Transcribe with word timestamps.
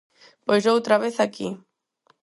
Pois 0.45 0.63
outra 0.73 0.95
vez 1.03 1.15
aquí. 1.19 1.47